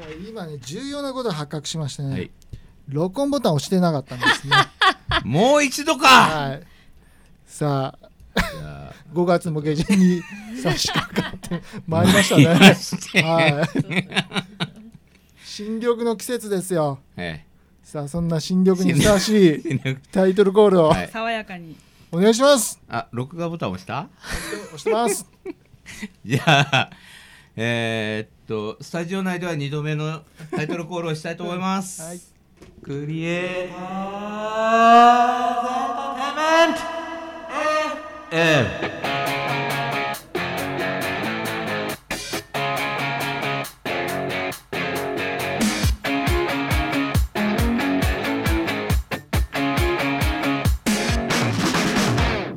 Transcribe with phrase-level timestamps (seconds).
[0.00, 2.30] さあ今ね重要なことが発覚しましてね、はい。
[2.88, 4.56] 録音ボタン押してなかったんですね。
[5.24, 6.06] もう一度か。
[6.08, 6.62] はい。
[7.46, 7.98] さ
[8.34, 8.94] あいや。
[9.12, 10.22] 5月も下旬に
[10.62, 12.46] 差し掛かって まいりましたね。
[12.46, 13.68] はい。
[15.44, 16.98] 新緑の季節ですよ。
[17.14, 17.44] はい
[17.82, 19.80] さあそんな新緑にふさわしい
[20.12, 21.08] タイトルコールをはい。
[21.08, 21.76] 爽やかに。
[22.10, 22.80] お願いします。
[22.88, 24.08] あ録画ボタン押した？
[24.68, 25.26] 押してます。
[26.24, 26.42] じゃ
[26.72, 26.90] あ
[27.56, 32.20] えー、っとスタジオ内では2度目のタイトルコールをしたいと思います、 はい。
[32.82, 33.86] クリエイターエ
[35.46, 36.80] ンターテイメント。
[38.32, 38.90] FM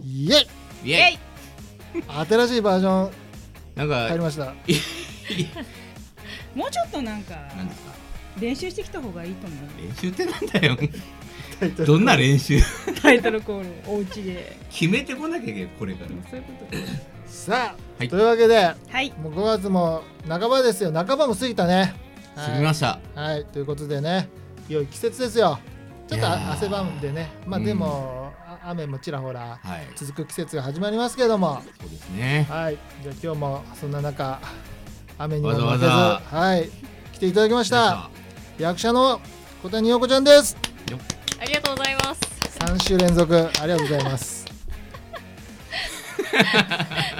[0.01, 0.89] イエイ。
[0.89, 1.19] イエイ。
[2.27, 3.11] 新しいバージョン。
[3.75, 4.55] なんか入りました
[6.55, 7.91] もうちょっとなんかなんですか？
[8.39, 9.59] 練習してきた方がいいと思う。
[9.81, 10.77] 練習ってなんだよ。
[11.85, 12.59] どんな練習？
[13.01, 14.57] タイトルコールお家で。
[14.69, 16.09] 決めてこなきゃいけないこれから。
[16.29, 16.77] そういうこと。
[17.27, 18.09] さあ、はい。
[18.09, 19.11] というわけではい。
[19.21, 20.91] もう5月も半ばですよ。
[20.91, 21.93] 半ばも過ぎたね。
[22.35, 22.99] 過ぎました。
[23.13, 24.27] はい、はい、ということでね
[24.67, 25.59] 良い季節ですよ。
[26.07, 27.31] ちょっと汗ばんでね。
[27.45, 27.65] まあうん。
[27.65, 29.87] でも、あ雨もちらほらはい。
[29.95, 31.61] 続く季節が始まりますけども。
[31.79, 32.47] そうですね。
[32.49, 32.77] はい。
[33.03, 34.39] じゃあ今日もそんな中
[35.17, 36.69] 雨にも負けずわはい
[37.13, 38.09] 来ていただきました。
[38.57, 39.19] 役者の
[39.61, 40.57] 小谷陽子ちゃんです。
[41.39, 42.21] ありがとうございます。
[42.59, 44.45] 3週連続ありがとうございます。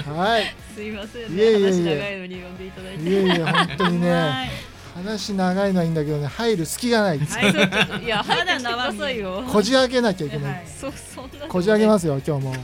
[0.08, 0.55] はい。
[0.73, 1.83] すいませんいえいえいえ。
[1.83, 1.83] ね。
[1.83, 3.03] 話長いのに呼んでいただいて。
[3.03, 4.50] いえいえ本当にねはい。
[4.95, 7.19] 話長いのはいいんだけどね入る隙がない。
[7.19, 9.44] はいいや、 入ってきてくださいよ。
[9.52, 10.63] こじ開けなきゃいけない、はい。
[10.67, 11.47] そう、そんな。
[11.47, 12.55] こじ開けますよ今日も。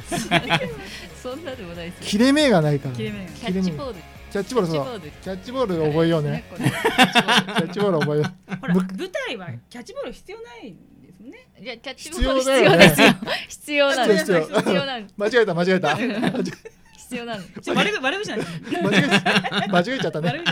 [1.22, 2.10] そんなでもないです。
[2.10, 2.96] 切れ目がないから。
[2.96, 3.26] 切れ目。
[3.26, 3.96] がキャッチボール。
[4.32, 5.02] キャッチボールそう。
[5.22, 6.44] キャッチボールキャッチボール覚えようね。
[6.56, 8.56] キャッチボール覚えよう。
[8.62, 11.48] ほら舞台はキャッチボール必要ないんですね。
[11.60, 13.08] いや、キャッチボール必 必要ですよ。
[13.48, 14.26] 必要なんです。
[14.26, 15.08] 必要なん。
[15.18, 15.96] 間違えた 間違えた。
[15.96, 17.62] 必要なんです。
[17.62, 20.44] ちょ悪口悪口なんですえ間違え間違えちゃったね。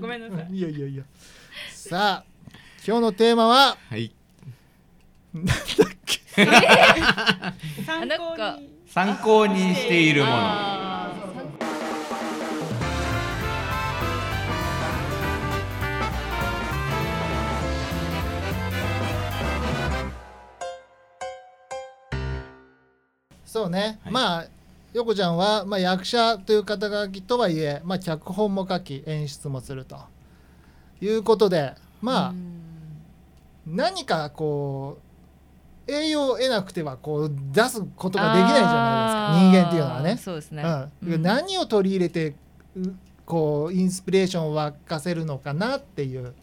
[0.00, 0.54] ごめんなさい。
[0.54, 1.04] いいよいいよいいよ
[1.72, 2.50] さあ
[2.86, 3.78] 今日のテーマは？
[3.88, 4.12] はい。
[7.86, 8.68] 参なんか考に。
[8.86, 10.77] 参考にしているもの
[23.68, 24.12] ね、はい。
[24.12, 24.46] まあ
[24.94, 29.98] 横ちゃんは、まあ、役者という肩書きとはいえ、まあ、脚本も書き演出もすると。
[31.00, 32.34] いうことでまあ、
[33.66, 34.98] 何かこ
[35.86, 39.60] う栄養を得なくてはこう出すことができないじゃないですか。
[39.60, 40.16] 人間っていうのはね。
[40.16, 40.62] そうですね。
[41.02, 41.14] うん。
[41.14, 41.22] うん。
[41.22, 42.34] 何を取り入れて
[42.76, 46.34] うこうインスピレーションを沸かせるのかなっていう。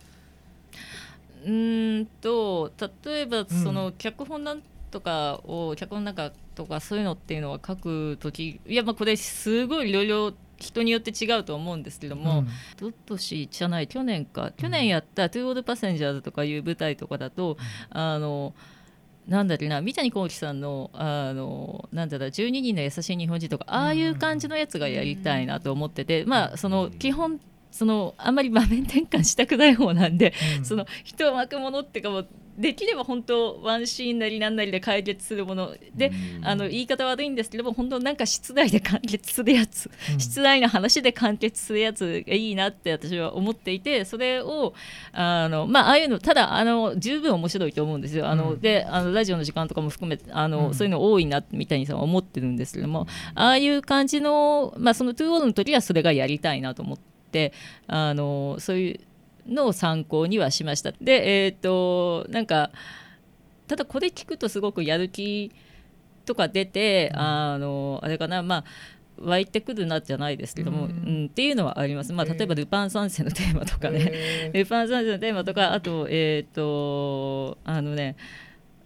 [1.46, 2.72] うーんと
[3.06, 3.46] 例えばん。
[3.48, 12.48] その脚本なんとかを脚本なんかとかそういうのっていうのは書く時いやまあこれすごいいろいろ人によって違うと思うんですけども、うん。
[12.78, 17.58] どっとしじゃない去年か去年やった「トゥーオールパセンジャーズ」とかいう舞台とかだと、
[17.90, 18.54] あの
[19.28, 27.40] なんだっけな三谷幸喜さんのあのなんだろう12人の優しい日本人とかああいう感じのやつがやりたいなと思ってて、まあその基本
[27.72, 30.66] そのあんまり場面転換したくない方なんで、うん。
[30.66, 32.28] その人を巻くものっていうかもう
[32.58, 35.76] できれば本当ワンシーンなりなんなりで解決するもの。
[35.94, 36.46] で、うん。
[36.46, 40.20] あの言い方悪いんですけども本当なんか室内で完結するやつ、うん。
[40.20, 44.74] 室内の話で完結するやつがいいなって私は思っていてそれを
[45.12, 48.28] あのまあああいうのただあの十分面白いと思うんですよ。
[48.28, 48.62] あの、うん。
[48.62, 50.74] であのラジオの時間とかも含めてあの、うん。
[50.74, 56.98] そういうの多いなって三谷さんは思ってるんですけどもああいう感じのまあそのトゥーオールの時はそれがやりたいなと思っ
[57.32, 57.54] て
[57.88, 59.00] あのそういう
[59.48, 60.92] のを参考にはしました。
[61.02, 62.72] でえっ、となんか
[63.68, 65.52] ただこれ聞くとすごくやる気
[66.26, 68.64] とか出て、あのあれかなまあ
[69.18, 71.24] 湧いてくるなじゃないですけども、ううん。
[71.24, 78.16] んっていうのはあります、まあ、例えば「ルパン三世」のテーマとかね、えルパン三世のテーマとかあとえっ、とあのね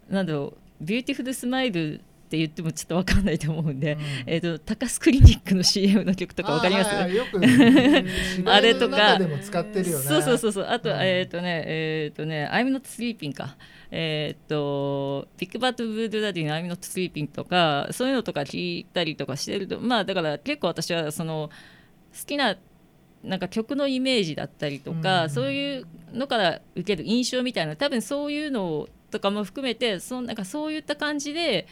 [0.09, 3.99] なんだろう「Beautiful Smile」って言ってもちょっと分かんないと思うんで、うん。
[4.27, 6.93] えー、と高須クリニックの CM の曲とか分かります？
[6.95, 7.11] はい
[8.45, 9.17] あれとか。
[10.03, 10.65] そうそうそうそう。
[10.69, 10.97] あと、うん。
[11.01, 13.57] えっ、とねえっ、とね「I'm not sleeping か」
[13.89, 21.49] えっ、と「Big Bad Voodoo Daddy の I'm not sleeping」とかそういうのとか聞いたりとかしてるとまあだから結構私はその
[22.13, 22.57] 好きな
[23.23, 25.29] なんか曲のイメージだったりとか、うん。
[25.31, 31.67] そういうのから受ける印象みたいな多分そういうのとかも含めてそのなんかそういった感じで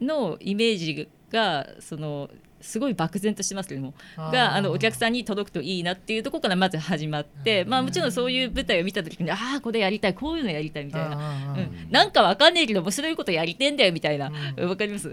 [0.00, 2.30] のイメージがその
[2.64, 11.16] すごい漠然としてますけどもがあのお客さんに届くといいなっていうところからまず始まって、まあ、もちろんそういう舞台を見た時にああこれやりたいこういうのやりたいみたいな。
[11.16, 15.10] なうん、なんかわかんないけど面白いことやりてんだよみたいなわ、かります？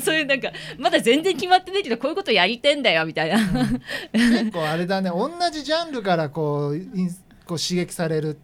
[0.00, 3.38] そういうなんかまだ全然決まってないけどこういうことやりてんだよみたいな、
[4.12, 6.78] 結構あれだね同じジャンルからこう
[7.44, 8.38] こう刺激される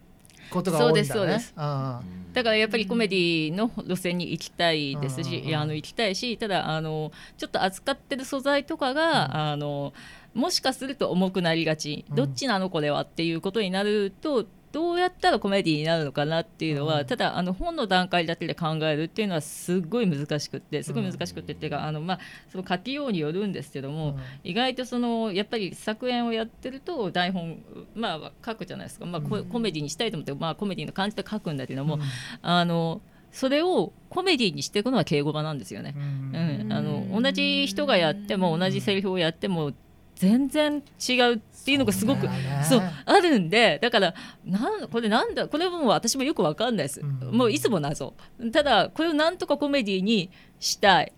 [0.49, 1.03] ことが多いんだね。
[1.03, 1.53] そうですそうです。
[1.55, 2.01] あ
[2.33, 9.93] だからやっぱりコメディの路線に行きたいですし、うんあの行きたいしただあのちょっと扱ってる素材とかが、あの
[10.33, 12.15] もしかすると重くなりがち、うん。
[12.15, 17.05] どっちなのこれはっていうことになるとどうやったらコメディになるのかなっていうのは、うん。
[17.05, 22.19] ただあの本の段階だけで考えるっていうのはすごい難しくってすごい難しくってっていうか、あのまあ
[22.51, 24.19] その書きようによるんですけども、うん。
[24.43, 27.57] 意外とそのやっぱり作演をやってると台本
[27.95, 32.01] まあ書くじゃないですか、まあ、コメディにしたいと思って、まあ、コメディの感じで書くんだけども、うん。
[32.41, 35.93] あのそれをコメディにしていくのは敬語場なんですよね。
[35.97, 39.73] うん、あの同じ人がやっても同じセリフをやっても
[40.19, 42.65] 全然違うっていうのがすごくそうね。
[42.67, 44.13] そうあるんでだから
[44.45, 47.37] なんこれなんだこれも私もよくわかんないです、うん。
[47.37, 48.13] もういつも謎。
[48.51, 50.29] ただこれをなんとかコメディに
[50.59, 51.13] したい。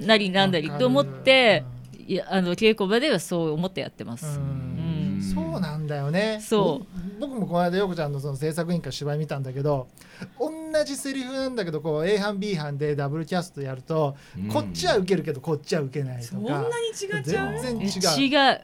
[0.00, 1.62] なりなんだりと思って、
[2.06, 4.38] いやあの稽古場ではそう思ってやってます。
[4.38, 5.14] うん。
[5.14, 5.22] うん。
[5.22, 6.40] そうなんだよね。
[6.40, 7.20] そう。
[7.20, 9.88] ぼ僕もこの間陽子ちゃんのその制作委員会芝居見たんだけど
[10.38, 10.49] 同
[10.84, 14.16] じセリフなんだけどこう A 班 B 班でダブルキャストやると、
[14.52, 17.60] こっちは受けるけどこっちは受けないとそんかなに違っちゃう？
[17.60, 18.54] 全然違違う。
[18.54, 18.60] う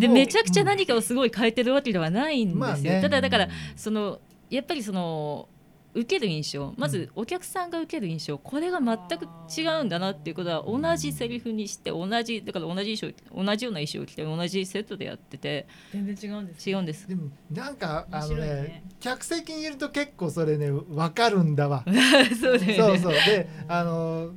[0.00, 3.00] でめちゃくちゃ何かをすごい変えてるわけではないんですよ、まあね。
[3.02, 5.48] ただだからそのやっぱりその
[5.92, 6.72] 受ける印象。
[6.76, 9.26] まずお客さんが受ける印象これが全く
[9.56, 17.08] 違うんだなっていうことは同じセリフにして同じだから同じ衣装同じような衣装を着て同じセットでやってて全然違うんです違うんです。
[17.08, 18.84] でもなんかあのねね。
[19.00, 21.84] 客席にいると結構それね分かるんだわ。
[22.40, 22.98] そうだよね。
[22.98, 23.12] そうそう。
[23.12, 24.30] であの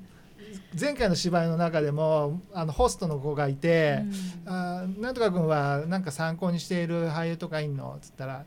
[0.79, 4.03] 前回の芝居の中でもあのホストの子がいて
[4.45, 8.45] 「あーなんとか君はなんか参考にしている俳優とかいんの?」っつったら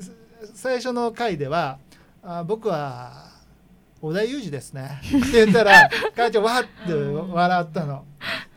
[0.00, 0.12] す
[0.54, 1.78] 最初の回では
[2.30, 3.24] 「あー僕は
[4.02, 8.04] 織田裕二ですね」って言ったら会長わって笑ったの。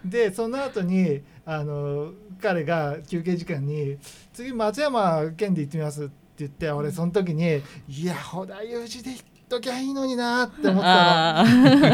[0.03, 3.97] でその後にあの彼が休憩時間に
[4.33, 11.45] 「次松山健で行ってみます」って言って俺その時に「いや織田裕二で行っときゃいいのにな」って思った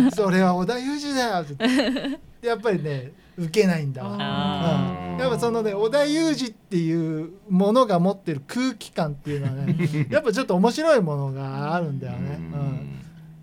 [0.01, 0.09] の。
[0.17, 2.47] それは織田裕二だよって。
[2.47, 4.03] やっぱりね受けないんだ。
[4.03, 12.39] わ、あうん、やっぱそのね織田裕二っていうものが持ってる空気感っていうのはね やっぱちょっと面白いものがあるんだよね、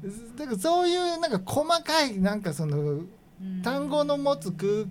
[0.02, 3.02] うん、だからそういうなんか細かいなんかその
[3.62, 4.86] 単語の持つ空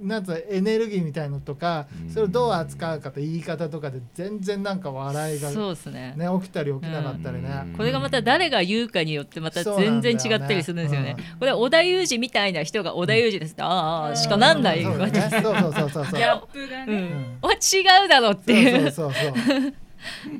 [0.00, 2.10] なんつエネルギーみたいのとかうん。
[2.10, 6.14] それをどう扱うかと言い方とかで全然なんか笑いが、ね、そうですね。
[6.40, 7.72] 起きたり起きなかったりね、うん。
[7.74, 11.16] これがまた誰が言うかによってまた全然違ったりするんですよね。
[11.38, 15.30] これは織田裕二みたいな人が織田裕二ですって、ああしかなんないそうわけです。
[15.30, 15.42] だね。
[15.42, 17.56] そうそうそうそうそうギャップがうね、ん、お違
[18.04, 18.90] うだろっていう。
[18.90, 19.74] そうそうそうそう。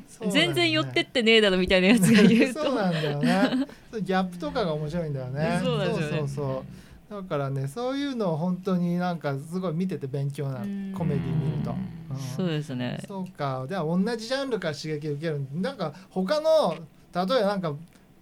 [0.07, 2.63] そう全然寄ってってねえだろみたいなやつが言うと。
[2.63, 3.67] そうなんだよね。
[4.01, 5.59] ギャップとかが面白いんだよね。
[5.61, 6.65] そうそうそう
[7.09, 10.93] だからねそういうのを本当になんかすごい見てて勉強なうん。
[10.95, 12.17] コメディ見ると、うん。
[12.37, 13.01] そうですね。
[13.07, 13.65] そうか。
[13.67, 16.75] では同じジャンルから刺激を受けるなんか他の
[17.13, 17.73] 例えばなんか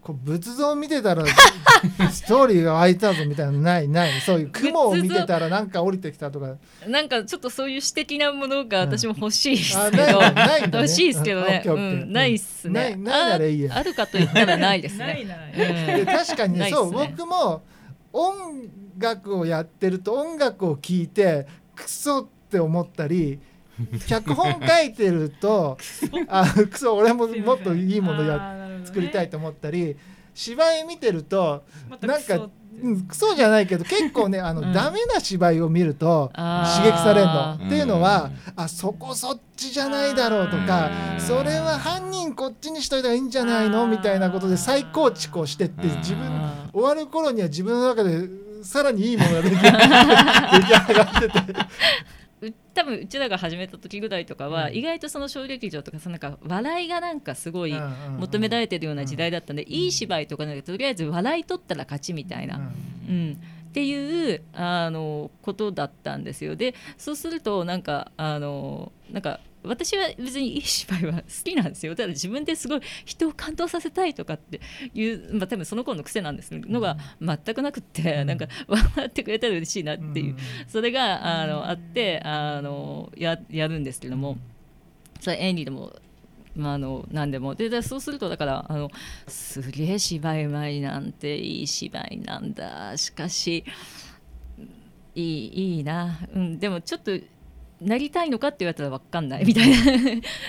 [0.02, 1.26] こう仏像見てたら
[2.12, 4.22] ストーリーが湧いたぞみたいなのないない？
[4.22, 6.56] そういう雲を見てたらなんか降りてきたとか。
[6.88, 10.70] なんかちょっとそういう詩的なものが私も欲しいですあけど、ないないね。
[10.72, 12.14] 欲しいですけどね、ううん。
[12.14, 12.74] ないっすね。
[12.74, 13.74] ないないならいいや。
[13.76, 17.14] ああるかと言ったらないです ないねならねで確かにねそうね。
[17.18, 17.64] 僕も
[18.14, 18.34] 音
[19.00, 23.40] 楽をやってると音楽を聴いてクソって思ったり
[24.08, 25.78] 脚本書いてると
[26.28, 29.96] あクソ俺ももっといいものや作りたいと思ったり
[30.34, 31.64] 芝居見てると
[32.02, 32.50] なんか
[32.82, 34.72] うんクソじゃないけど結構ねあの、うん。
[34.74, 37.54] ダメな芝居を見ると刺激されるの。
[37.56, 38.28] っていうのは、う
[38.60, 41.20] んあそこそっちじゃないだろうとかうん。
[41.20, 43.88] それは犯人こっちにしといた方がいいんじゃないの？
[43.88, 48.30] みたいなことで再構築をしてって自分あ終わる頃には自分の中で
[48.64, 51.40] さらにいいものが 出来上がってて。
[52.40, 54.76] う多分うちらが始めた時ぐらいとかは、うん。
[54.76, 57.74] 意外とその小劇場とかそのなんか笑いがなんかすごい
[58.20, 66.56] 求められてるような時代だったんで、いい芝居とかなんかとりあえず笑い取ったら勝ちみたいな、うんっていうあのことだったんですよ。
[66.56, 71.96] でそうするとなんかあのなんか私は別にいい芝居は好きなんですよ。
[71.96, 74.62] ただ自分ですごい人を感動させたいとかって
[74.94, 78.28] いう、まあ、多分その頃の癖なんですのが全くなくって、うん。
[78.28, 80.38] なんか笑ってくれたら嬉しいなっていう、うん。
[80.68, 84.38] それがあのあってあのややるんですけども。
[85.20, 85.94] それ演技でも。
[86.58, 87.56] まあ、あの何でも。
[87.56, 88.90] ででそうするとだからあの
[89.28, 92.98] すげえ芝居うまいなんていい芝居なんだ。
[92.98, 93.64] しかし
[95.16, 97.12] いいいいな、うん、でもちょっと
[97.82, 99.78] なりたいのかって言われたら分かんないみたいな。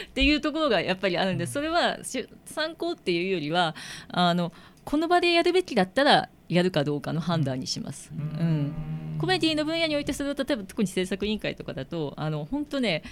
[0.08, 3.74] っていうところがやっぱりあるんでそれはし参考っていうよりは
[4.08, 4.52] あの
[4.84, 8.10] この場でやるべきだったらやるかどうかの判断にします。
[8.14, 8.72] うん。
[9.18, 13.02] コメディの分野においてそれを例えば特に制作委員会とかだとあの本当ね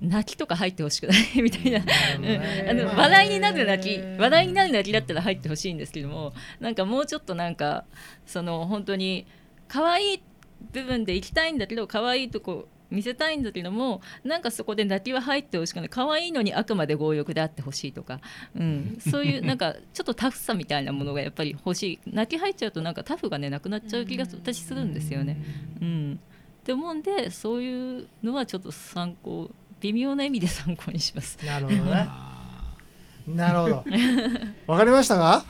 [0.00, 1.42] 泣きとか入ってほしくない？
[1.42, 7.84] みたいな、うん、あの笑いになる泣き笑いになる泣きだったら入ってほしいんですけどもなんかもうちょっとなんか
[8.26, 9.26] その本当に
[9.68, 10.22] 可愛い
[10.72, 15.88] 部分で行きたいんだけど可愛いとこ見せたいんだけどもなんかそこで泣きは入ってほしくない。
[15.88, 18.20] 可愛いのにあくまで強欲であってほしいとか、
[18.56, 21.98] うん、そういう なんかちょっとタフさみたいなものがやっぱり欲しい。
[22.06, 25.36] 泣き入っちゃうとなんかタフがねなくなっちゃう気が私するんですよね。
[25.80, 26.20] うん、
[26.60, 31.38] って思うんでそういうのはちょっと参考微妙な意味で参考にします。
[31.44, 32.08] なるほどね
[33.28, 33.84] なるほど
[34.66, 35.44] わかりましたか？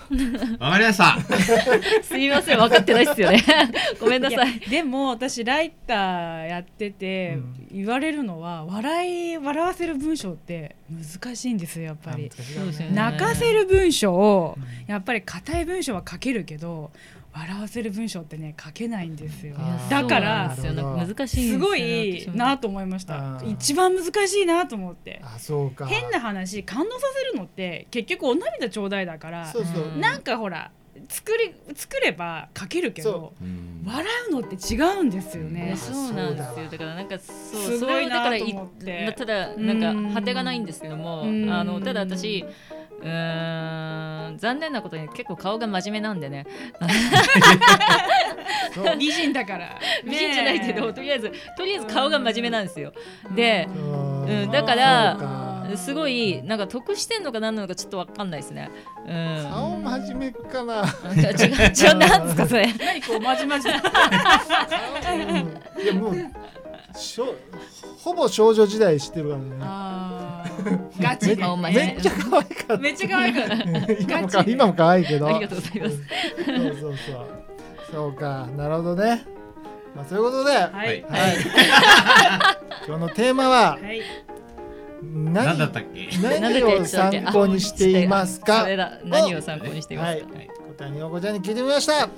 [0.58, 1.16] わかりました。
[2.02, 3.42] すいません分かってないっすよね。
[4.00, 4.60] ごめんないさい。
[4.64, 7.38] やでも私ライターやってて
[7.72, 10.76] 言われるのは笑い笑わせる文章って
[11.22, 12.30] 難しいんですよやっぱり。
[12.34, 16.90] そうですよね泣かせる文章をやっぱり硬い文章は書けるけど
[17.32, 19.56] 笑わせる文章ってね書けないんですよ。
[19.88, 23.40] だから難しいすごいなと思いました。
[23.46, 25.20] 一番難しいなと思って。
[25.24, 25.86] あそうか。
[25.86, 30.00] 変な話感動させるのって結局お涙ちょうだいだからそうそう、うん。
[30.00, 30.72] なんかほら
[31.08, 33.44] 作り作れば書けるけどう。
[33.44, 33.84] ん。
[33.86, 35.76] 笑うのって違うんですよいねや。
[35.76, 36.66] そうなんですよ。
[36.68, 41.48] だからなんかそうすそごいなれをだからと思ってまあただなんか果てがないんですけどもうん。
[41.48, 46.46] あのただ私うーん残念なことに結構顔が真面目なんでね。
[48.98, 49.78] 美人だから。
[50.04, 52.92] 美人じゃないけどとりあえずとりあえず顔が真面目なんですよ。
[53.34, 54.24] でうん。
[54.24, 58.70] うんだからすごいなんか得してんのか何なのかちょっとわかんないですね。
[59.06, 59.48] うん。
[59.50, 60.82] 顔真面目かな。
[61.14, 62.66] 違う違うなんですかそれ。
[62.78, 63.68] 何こうまじまじ。
[63.68, 63.74] うん。
[65.82, 66.14] いやもう
[66.96, 67.34] しょ
[68.02, 69.56] ほぼ少女時代知ってるからね
[71.00, 73.56] ガチめ面目っちゃ可愛かっめっちゃ可愛かった。
[73.56, 73.96] た今もガチ。
[73.96, 75.28] でか今も可愛いけど。
[75.28, 75.96] ありがとうございます。
[76.44, 76.96] そうそうそう。
[77.92, 79.26] そうかなるほどね。
[79.96, 80.98] まあそういうことで、ははい。
[81.00, 81.02] い。
[81.02, 81.36] はい。
[82.86, 84.00] 今日のテーマははい。
[85.02, 86.08] 何何だったっけ？
[86.40, 88.62] 何を参考にしていますか？
[88.62, 90.50] それだ何を参考にしていますか、はい。
[90.78, 92.08] 答えにおこちゃんに聞いてみました。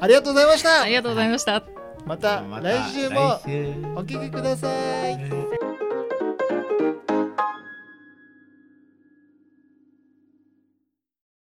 [0.00, 0.82] ありがとうございました。
[0.82, 1.62] ありがとうございました。
[2.04, 3.20] またまた来週も
[3.96, 4.68] お聞きくださ
[5.08, 5.14] い。
[5.14, 5.53] はい